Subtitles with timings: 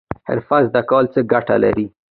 [0.29, 1.85] حرفه زده کول څه ګټه لري؟